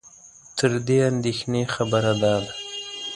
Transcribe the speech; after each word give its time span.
تر 0.57 0.71
دې 0.87 0.99
اندېښنې 1.11 1.63
خبره 1.73 2.13
دا 2.23 2.35
ده 2.45 2.53